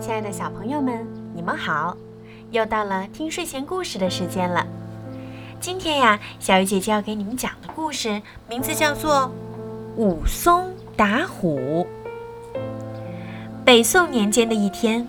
[0.00, 1.96] 亲爱的小朋友们，你们好！
[2.50, 4.66] 又到了听睡前故事的时间了。
[5.60, 9.30] 今天呀，小鱼姐姐要给你们讲的故事名字叫做
[10.00, 11.86] 《武松打虎》。
[13.64, 15.06] 北宋年间的一天，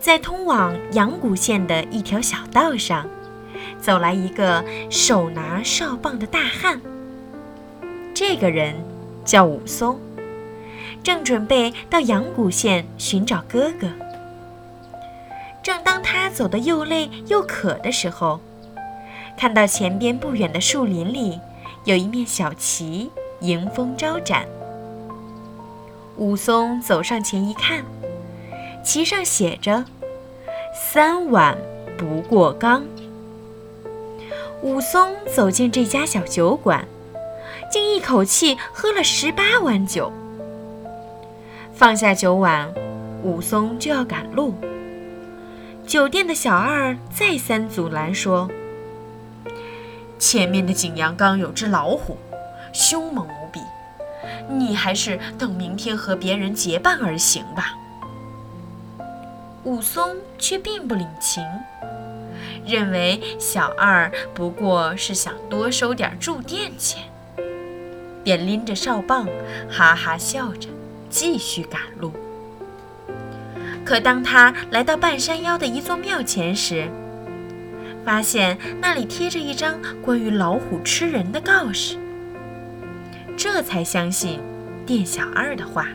[0.00, 3.06] 在通往阳谷县的一条小道上，
[3.80, 6.80] 走来一个手拿哨棒的大汉。
[8.14, 8.74] 这个人
[9.24, 9.98] 叫武松，
[11.02, 13.88] 正准备到阳谷县寻找哥哥。
[15.62, 18.40] 正当他走得又累又渴的时候，
[19.36, 21.40] 看到前边不远的树林里
[21.84, 24.46] 有一面小旗迎风招展。
[26.16, 27.84] 武松走上前一看，
[28.84, 29.84] 旗上写着
[30.74, 31.56] “三碗
[31.96, 32.84] 不过冈”。
[34.62, 36.86] 武松走进这家小酒馆，
[37.70, 40.12] 竟一口气喝了十八碗酒。
[41.74, 42.72] 放下酒碗，
[43.22, 44.54] 武松就要赶路。
[45.86, 48.48] 酒店的小二再三阻拦说
[50.18, 52.18] ：“前面的景阳冈有只老虎，
[52.72, 53.60] 凶猛无比，
[54.48, 57.74] 你还是等明天和别人结伴而行吧。”
[59.64, 61.42] 武松却并不领情，
[62.66, 67.02] 认为小二不过是想多收点住店钱，
[68.22, 69.26] 便拎着哨棒，
[69.70, 70.68] 哈哈笑着
[71.12, 72.10] 继续赶路。
[73.84, 76.88] 可当他来到半山腰的一座庙前时，
[78.04, 81.96] 发现那里贴着一张关于老虎吃人的告示，
[83.36, 84.40] 这才相信
[84.86, 85.86] 店小二的话。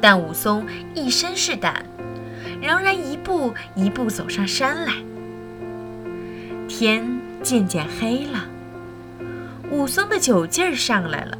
[0.00, 1.84] 但武松一身是胆，
[2.60, 4.94] 仍然一步一步走上山来。
[6.68, 8.44] 天渐渐黑了，
[9.70, 11.38] 武松的酒劲儿上来了，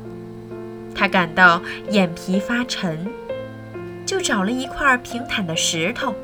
[0.96, 3.06] 他感到眼皮发沉。
[4.06, 6.14] 就找了一块平坦的石头，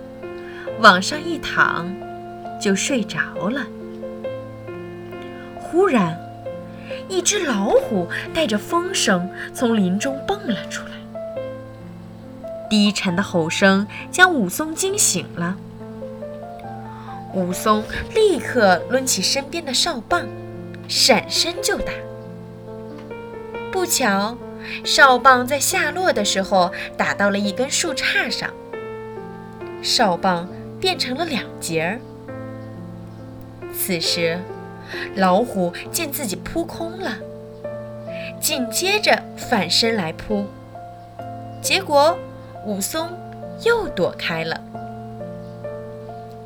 [0.79, 1.93] 往上一躺，
[2.61, 3.19] 就睡着
[3.51, 3.67] 了。
[5.59, 6.17] 忽然，
[7.09, 10.93] 一只老虎带着风声从林中蹦了出来，
[12.71, 15.57] 低沉的吼声将武松惊醒了。
[17.35, 17.83] 武松
[18.15, 20.25] 立刻抡起身边的哨棒，
[20.87, 21.93] 闪身就打。
[23.73, 24.39] 不巧。
[24.85, 28.51] 哨棒在下落的时候打到了一根树杈上，
[29.83, 30.49] 哨棒
[30.81, 32.01] 变成了两截儿。
[33.75, 34.39] 此时，
[35.17, 37.17] 老虎见自己扑空了，
[38.41, 40.45] 紧接着反身来扑，
[41.63, 42.19] 结果
[42.67, 43.09] 武松
[43.65, 44.61] 又躲开了。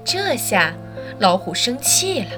[0.05, 0.73] 这下
[1.19, 2.31] 老虎生气了，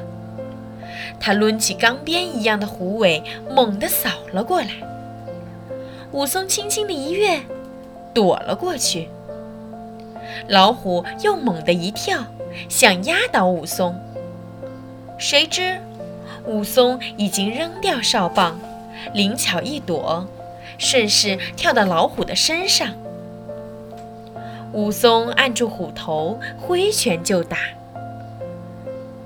[1.21, 4.69] 他抡起钢鞭一样的虎尾，猛地扫了过来。
[6.11, 7.41] 武松轻轻的一跃，
[8.15, 9.09] 躲了过去。
[10.49, 12.25] 老虎又猛地一跳，
[12.69, 13.95] 想压倒武松。
[15.19, 15.81] 谁知
[16.47, 18.59] 武松已经扔掉哨棒，
[19.13, 20.27] 灵巧一躲，
[20.79, 22.89] 顺势跳到老虎的身上。
[24.73, 27.59] 武松按住虎头，挥拳就打。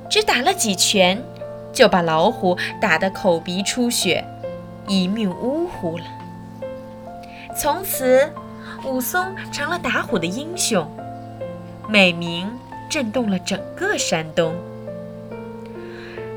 [0.08, 1.22] 只打了几拳，
[1.72, 4.24] 就把老虎打得口鼻出血，
[4.88, 6.04] 一命呜呼了。
[7.54, 8.32] 从此，
[8.84, 10.88] 武松成了打虎的英雄，
[11.88, 12.50] 美名
[12.88, 14.54] 震动了整个山东。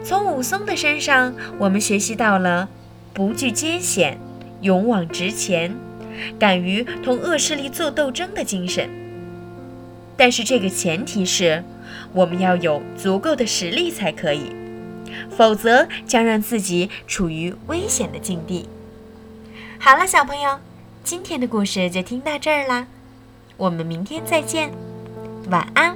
[0.03, 2.69] 从武松的身上，我们学习到了
[3.13, 4.19] 不惧艰险、
[4.61, 5.75] 勇往直前、
[6.37, 8.89] 敢于同恶势力做斗争的精神。
[10.17, 11.63] 但是，这个前提是
[12.13, 14.51] 我们要有足够的实力才可以，
[15.35, 18.67] 否则将让自己处于危险的境地。
[19.79, 20.59] 好了，小朋友。
[21.05, 22.87] 今天的故事就听到这儿啦，
[23.57, 24.71] 我们明天再见，
[25.51, 25.95] 晚安。